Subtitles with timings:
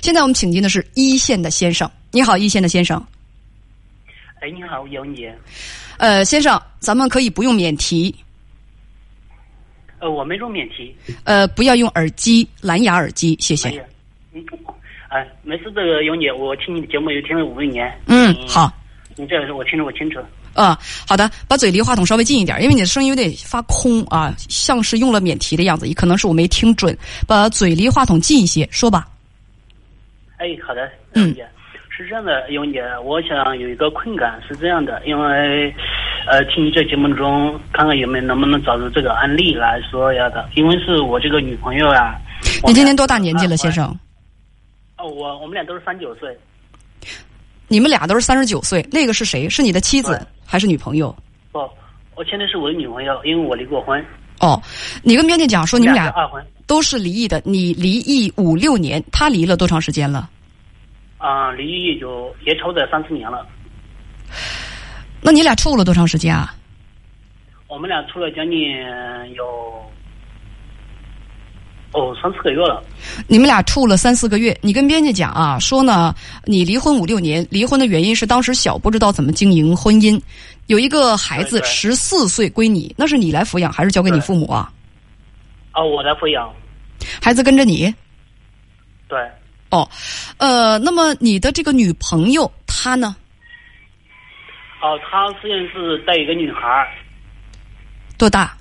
[0.00, 3.02] 现在我们请进的是一线的先生，你好，一线的先生。
[4.40, 5.36] 哎，你好，杨姐。
[5.98, 8.14] 呃，先生，咱们可以不用免提。
[9.98, 10.94] 呃，我没用免提。
[11.24, 13.68] 呃，不要用耳机，蓝牙耳机，谢谢。
[14.32, 14.42] 嗯，
[15.08, 17.92] 哎，没事，这个姚姐，我听你的节目也听了五六年。
[18.06, 18.72] 嗯，好。
[19.16, 20.18] 你这我听着我清楚。
[20.54, 26.96] 啊，好的，把嘴离话筒稍微近一点，因为你的声音有点发空啊，像是用了免提的样子，也可能是我没听准。
[27.26, 29.06] 把嘴离话筒近一些，说吧。
[30.40, 31.36] 哎，好的，嗯，
[31.90, 35.72] 是这样的，永姐，我想有一个困感，是这样的，因为
[36.26, 42.14] 呃，听你这节目中，看看有没有能不能找出这个案例来说一下的，因为是我这个女朋友啊。
[42.66, 43.94] 你今年多大年纪了，先生？
[44.96, 46.34] 哦，我我们俩都是三九岁。
[47.68, 49.46] 你们俩都是三十九岁，那个是谁？
[49.46, 51.14] 是你的妻子还是女朋友？
[51.52, 51.58] 不，
[52.14, 54.02] 我现在是我的女朋友，因为我离过婚。
[54.40, 54.60] 哦，
[55.02, 56.12] 你跟编辑讲说你们俩
[56.66, 60.28] 都是离异的，你离异五六年，他离了多长时间了？
[61.18, 63.46] 啊，离异就也超过三四年了。
[65.20, 66.54] 那你俩处了多长时间啊？
[67.68, 68.58] 我们俩处了将近
[69.36, 69.44] 有。
[71.92, 72.82] 哦，三四个月了。
[73.26, 80.20] 你们俩处了三四个月，你跟编辑讲啊，说呢，你离婚五六年，离婚的原因是当时小，不知道怎么经营婚姻，
[80.70, 84.72] 有一个孩子十四岁归你，那是你来抚养还是交给你父母啊？
[85.72, 86.48] 啊，我来抚养。
[87.20, 87.92] 孩子跟着你。
[89.08, 89.18] 对。
[89.70, 89.88] 哦，
[90.36, 93.16] 呃，那么你的这个女朋友她呢？
[94.80, 96.88] 哦，她现在是带一个女孩。
[98.16, 98.56] 多大？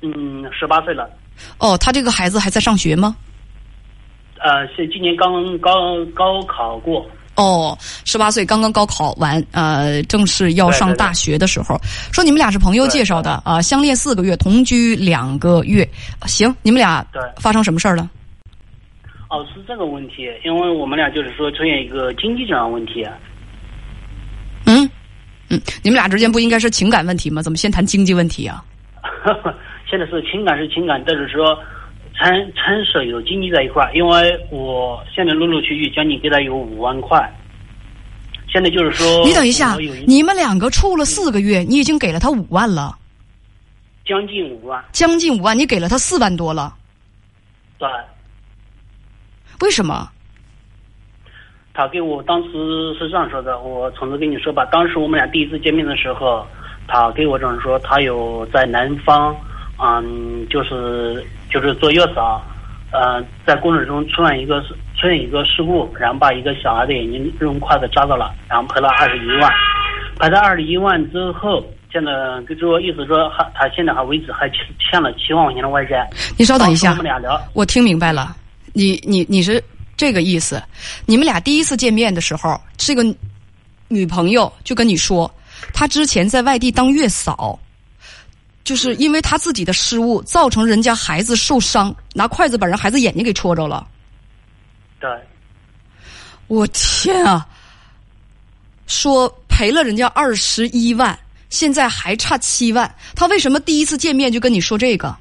[0.00, 1.10] 嗯，十八岁了。
[1.58, 3.14] 哦，他这个孩子还在上学吗？
[4.38, 7.06] 呃，是今年刚高高考过。
[7.40, 11.80] 哦，十八岁刚刚高考完，呃，正是要上大学的时候。
[12.12, 15.88] 说你们俩是朋友介绍的啊，相恋四个月，同居两个月。
[16.26, 18.10] 行，你们俩对发生什么事儿了？
[19.30, 23.06] 哦，是这个问题，因为我们俩就是说出现一个经济上的问题。
[24.66, 24.90] 嗯
[25.48, 27.40] 嗯，你们俩之间不应该是情感问题吗？
[27.40, 28.62] 怎么先谈经济问题啊？
[29.88, 31.58] 现在是情感是情感，但是说
[32.14, 37.18] 牵牵涉有经济在一块因为我现在陆陆续续将近给他有五万块，
[38.48, 39.76] 现在就是说，你等一下，
[40.06, 42.96] 你们两个处了四个月，你已经给了他五万了，
[44.04, 46.74] 将近五万，将近五万，你给了他四万多了，
[47.78, 47.88] 对，
[49.60, 50.10] 为什么？
[51.72, 56.46] 他给我当时是这样说的，我从头跟你说吧，当时我们俩第一次见面的时候，
[56.86, 59.34] 他给我这样说，他有在南方。
[59.82, 62.42] 嗯，就是就是做月嫂，
[62.92, 69.50] 呃，在过程中出现一个出现一个事故，然后把一个小孩的眼睛用筷子扎到了，然后赔了二十一万，
[70.18, 72.12] 赔了二十一万之后，现在
[72.48, 76.08] 就说意思说还他现在还为止还欠欠了七万块钱的外债。
[76.38, 78.36] 你稍等一下，我们俩聊，我听明白了，
[78.72, 79.62] 你你你是
[79.96, 80.62] 这个意思？
[81.06, 83.02] 你们俩第一次见面的时候，这个
[83.88, 85.30] 女朋友就跟你说，
[85.74, 87.58] 她之前在外地当月嫂。
[88.70, 93.84] 就是因为他自己的失误，造成人家孩子受伤，拿筷子把人孩子眼睛给戳着了。
[95.00, 95.10] 对，
[96.46, 97.44] 我天啊！
[98.86, 105.16] 说赔了人家二十一万，现在还差七万，他为什么第一次见面就跟你说这个？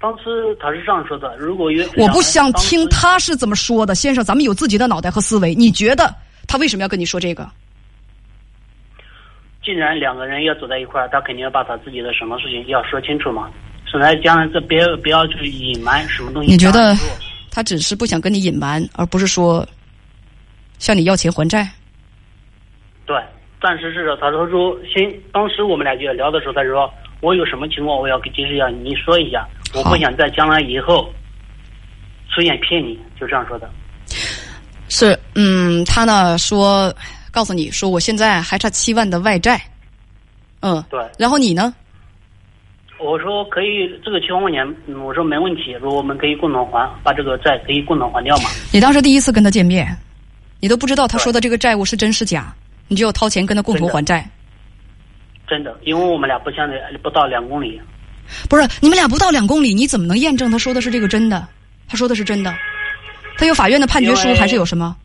[0.00, 6.14] 当时他是这样说的：如果有我不想听他是怎么说的，先生，咱们有自己的脑袋和思维，你觉得
[6.46, 7.50] 他为什么要跟你说这个？
[9.68, 13.50] 既然两个人要走在一块儿，他肯定要把他自己的什么事情要说清楚嘛。
[13.84, 16.50] 是来将来这别不要去隐瞒什么东西。
[16.50, 16.96] 你觉得
[17.50, 19.66] 他只是不想跟你隐瞒，而不是说
[20.78, 21.68] 向你要钱还债？
[23.04, 23.14] 对，
[23.60, 26.90] 暂时是他说说先，当时我们俩就聊的时候，他说
[27.20, 31.12] 我有什么情况我要及时要你说一下，我不想在将来以后
[32.34, 33.68] 出现骗你，就这样说的。
[34.88, 36.90] 是，嗯，他呢说。
[37.38, 39.62] 告诉你说，我现在还差七万的外债，
[40.58, 41.00] 嗯，对。
[41.16, 41.72] 然后你呢？
[42.98, 44.66] 我说可以，这个七万块钱，
[45.04, 48.50] 我说没问题，说我们可以共同还，把这个债可以共同还掉嘛。
[48.72, 49.96] 你当时第一次跟他见面，
[50.58, 52.52] 你都不知道他说的这个债务是真是假，
[52.88, 54.28] 你就要掏钱跟他共同还债。
[55.46, 56.68] 真的，因为我们俩不相
[57.04, 57.80] 不到两公里。
[58.48, 61.46] 不是你们俩不到两公里，你怎么能验证他说的是这个真的？
[61.86, 62.52] 他说的是真的，
[63.36, 64.96] 他有法院的判决书还是有什么？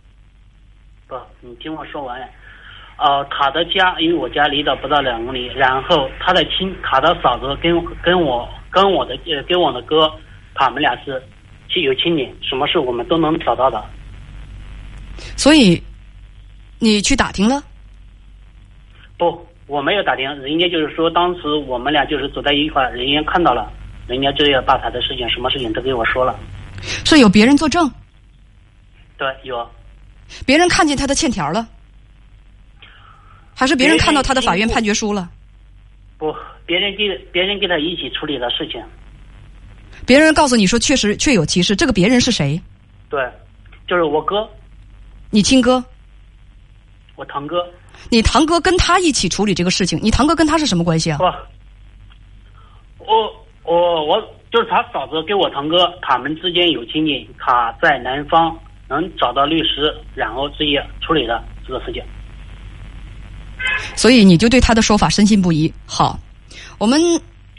[1.42, 2.20] 你听我说完，
[2.98, 10.12] 呃，卡的家因为我家离得不到两公里，然后他的亲，卡的嫂子跟跟我跟我的呃跟我的哥，
[10.56, 11.22] 他们俩是
[11.70, 13.84] 亲有亲戚，什么事我们都能找到的。
[15.38, 15.82] 所以，
[16.80, 17.62] 你去打听了？
[19.18, 23.72] 不，我没有打听，人家就是说当时我们俩就是走在一块，人家看到了，
[24.08, 26.38] 人家就要把他的事情什么事情都给我说了。
[26.82, 27.90] 是有别人作证？
[29.18, 29.70] 对，有。
[30.46, 31.68] 别人看见他的欠条了，
[33.56, 35.30] 还是别人看到他的法院判决书了？
[36.18, 36.34] 不，
[36.66, 38.84] 别人跟别人跟他一起处理的事情。
[40.06, 41.76] 别人告诉你说，确实确有其事。
[41.76, 42.62] 这个别人是谁？
[43.10, 43.24] 对，
[43.88, 44.50] 就是我哥，
[45.30, 45.84] 你亲哥，
[47.16, 47.66] 我堂哥。
[48.10, 51.18] 你堂哥跟他一起处理这个事情，你堂哥跟他是什么关系啊？
[51.18, 54.22] 不，我我我
[54.52, 58.58] 就是他嫂子跟我堂哥，他们之间有亲戚，他在南方
[58.94, 62.04] 能找到律师，然后自己处理的这个事情。
[63.96, 65.72] 所以你就对他的说法深信不疑。
[65.86, 66.20] 好，
[66.78, 67.02] 我们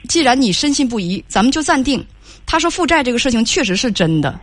[0.08, 2.04] 既然你深信不疑，咱们就暂定。
[2.46, 4.38] 他说负债这个事情确实是真的，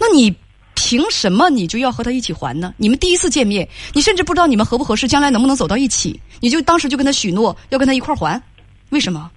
[0.00, 0.34] 那你
[0.74, 2.74] 凭什么你就要和他一起还呢？
[2.78, 8.42] 你们第一次见面，你甚至不知道你们合不合适，将来能不能走到一起，你就当时就跟他许诺要跟他一块儿还，
[8.90, 9.30] 为什么？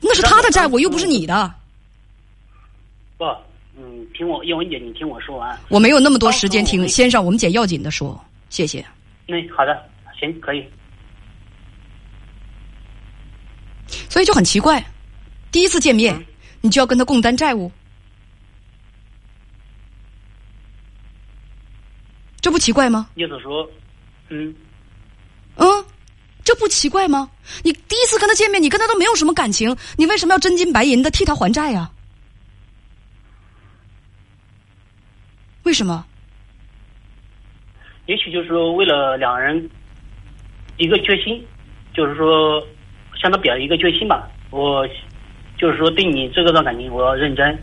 [0.00, 1.52] 那是他的债务，又不是你的。
[3.16, 3.24] 不，
[3.76, 5.58] 嗯，听我叶文姐，你听我说完。
[5.68, 8.84] 我没有那么多时间听，先生，我们捡要紧的说，谢谢。
[9.26, 9.90] 那，好的，
[10.20, 10.64] 行，可以。
[14.08, 14.84] 所以就很奇怪。
[15.50, 16.24] 第一次见面，
[16.60, 17.70] 你就要跟他共担债务，
[22.40, 23.08] 这不奇怪吗？
[23.16, 23.68] 意思说，
[24.28, 24.54] 嗯，
[25.56, 25.66] 嗯，
[26.44, 27.28] 这不奇怪吗？
[27.62, 31.88] 你第一次跟他见面，你跟他都没有什么感情，你为什么要真金白银的替他还债呀？
[31.88, 31.93] 为
[35.74, 36.04] 什么？
[38.06, 39.68] 也许就是说，为了两人
[40.76, 41.44] 一个决心，
[41.92, 42.64] 就是说
[43.20, 44.28] 向他表一个决心吧。
[44.50, 44.88] 我。
[45.56, 47.56] 就是说，对你这个段感情，我要认真。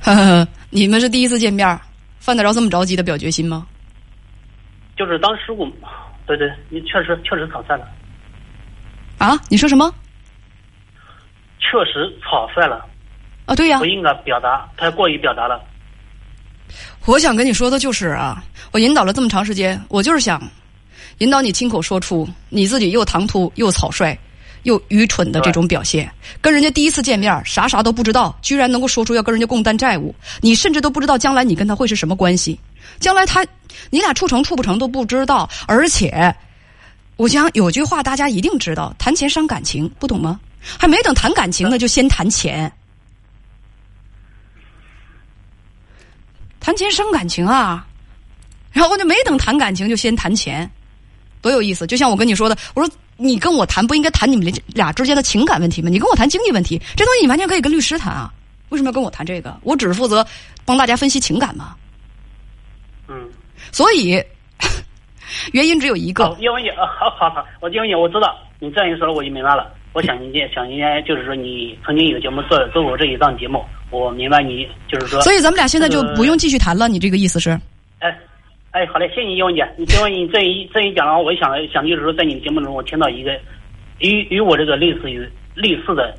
[0.00, 1.78] 呵呵，你们是第一次见面，
[2.20, 3.66] 犯得着这么着急的表决心吗？
[4.96, 5.68] 就是当时我，
[6.26, 7.88] 对对，你确实确实草率了。
[9.18, 9.36] 啊？
[9.50, 9.92] 你说什么？
[11.58, 12.86] 确实草率了。
[13.46, 13.80] 啊，对呀。
[13.80, 15.60] 不应该表达，太过于表达了。
[17.06, 18.42] 我想跟你说的就是啊，
[18.72, 20.42] 我引导了这么长时间，我就是想
[21.18, 24.18] 引导你亲口说出你自己又唐突又草率。
[24.64, 26.10] 又愚蠢的这种表现，
[26.40, 32.58] 跟人家第一次见面，啥啥都不知道，居然能够说出要跟人家共担债务，你甚至都不知道将来你跟他会是什么关系，
[32.98, 33.44] 将来他
[33.90, 36.34] 你俩处成处不成都不知道，而且，
[37.16, 40.40] 我想有句话大家一定知道，谈钱伤感情，不懂吗？
[40.78, 42.72] 还没等谈感情呢，就先谈钱，
[46.64, 47.86] 谈钱伤感情啊，
[48.72, 50.70] 然后我就没等谈感情就先谈钱，
[51.42, 51.86] 多有意思！
[51.86, 52.90] 就像我跟你说的，我说。
[53.16, 55.88] 你跟我谈不应该谈你们俩之间的情感问题吗？
[55.88, 58.28] 你跟我谈经济问题，这东西你完全可以跟律师谈啊！
[58.70, 59.56] 为什么要跟我谈这个？
[59.62, 60.26] 我只是负责
[60.64, 61.76] 帮大家分析情感嘛。
[63.06, 63.30] 嗯。
[63.70, 64.20] 所以
[65.54, 66.36] 原因只有一个。
[66.40, 69.72] 叶文姐，好好好，我叶文姐，我知道你这样一说，我就明白了。
[69.94, 75.18] 我想应该想应该就是说，你曾经有节目做做过这一档节目，我明白你就是说。
[75.22, 77.50] 所以咱们俩现在就不用继续谈了，你这个意思是？
[78.00, 78.14] 哎。
[78.74, 79.64] 哎，好嘞，谢谢你，叶文姐。
[79.78, 83.30] 你听完你这一这一讲的话，我就想想就是说，在你的节目中，我听到一个
[84.00, 85.20] 与与我这个类似于
[85.54, 86.12] 类似的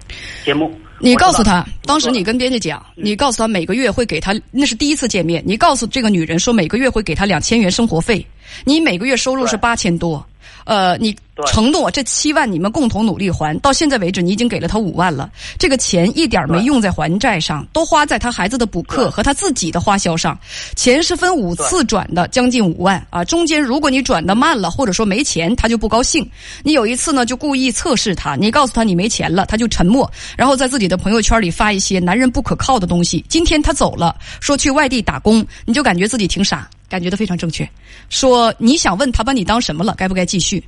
[0.46, 0.74] 节目。
[1.00, 5.44] 你告诉他，当时你跟编辑讲，你告诉他每个月会给他，那是第一次见面。
[5.46, 8.26] 你告诉这个女人说，每个月会给他两千元生活费，
[8.64, 10.26] 你每个月收入是八千多。
[10.66, 11.16] 呃，你
[11.46, 20.38] 承诺这七万你们共同努力还，到现在为止你已经给了他五万了，这个钱一点没用在还债上，都花在他孩子的补课和他自己的花销上。
[20.76, 23.24] 钱是分五次转的，将近五万啊！
[23.24, 26.28] 中间如果你转的慢了，或者说没钱，他就不高兴。
[26.64, 33.24] 你有一次呢，就故意测试他，你告诉他你没钱了，他就沉默，然后在自己的朋友圈里发一些男人不可靠的东西。
[33.28, 36.70] 今天他走了，说去外地打工，你就感觉自己挺傻。
[36.88, 37.68] 感觉的非常正确，
[38.10, 40.64] 说你想问他把你当什么了，该不该继续？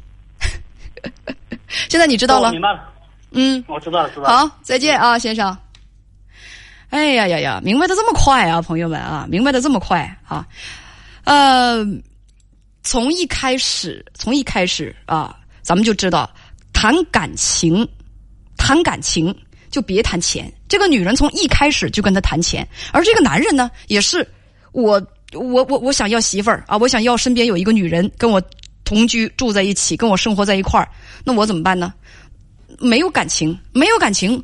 [1.89, 2.89] 现在你知道了，明白了。
[3.31, 4.29] 嗯，我知道了，知道了。
[4.29, 5.55] 好，再见啊，先生。
[6.89, 10.47] 哎呀呀呀，明白的这么快啊，朋友们啊，明白的这么快啊。
[11.25, 11.85] 呃，
[12.83, 16.29] 从一开始，从一开始啊，咱们就知道
[16.73, 17.87] 谈感情，
[18.57, 19.35] 谈感情
[19.69, 20.51] 就别谈钱。
[20.67, 24.27] 这个女人从一开始就跟他谈钱，而这个男人呢，也是
[24.71, 24.99] 我。
[25.33, 26.77] 我我我想要媳妇儿啊！
[26.77, 28.41] 我想要身边有一个女人跟我
[28.85, 30.87] 同居住在一起，跟我生活在一块儿。
[31.23, 31.93] 那我怎么办呢？
[32.79, 34.41] 没有感情，没有感情，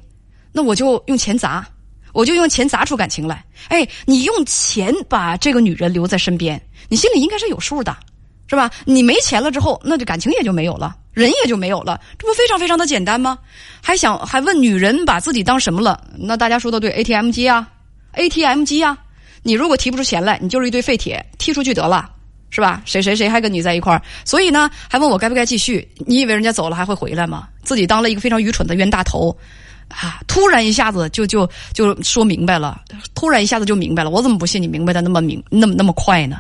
[0.52, 1.66] 那我就用钱砸，
[2.12, 3.46] 我就用钱砸出感情来。
[3.70, 7.96] 哎，你用钱把这个女人留在身边，你心里应该是有数的，
[8.48, 8.70] 是吧？
[8.86, 13.40] 你没钱了之后，那就感情也就没有了，人也就没有了，这不非常非常的简单吗？
[13.82, 16.06] 还想还问女人把自己当什么了？
[16.18, 17.66] 那大家说的对，ATM 机啊
[18.14, 18.98] ，ATM 机啊。
[19.44, 22.10] 你如果提不出钱来，你就是一堆废铁，踢出去得了，
[22.50, 22.82] 是吧？
[22.86, 24.02] 谁谁谁还跟你在一块儿？
[24.26, 25.88] 所以呢，还问我该不该继续？
[26.08, 27.48] 你以为人家走了还会回来吗？
[27.62, 29.36] 自己当了一个非常愚蠢的冤大头，
[29.90, 32.82] 啊，突然一下子就就就说明白了，
[33.14, 34.10] 突然一下子就明白了。
[34.10, 36.40] 我怎么不信你明白的那么明那么那么快呢？